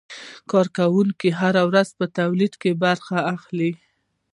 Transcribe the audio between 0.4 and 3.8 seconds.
کارکوونکي هره ورځ په تولید کې برخه اخلي.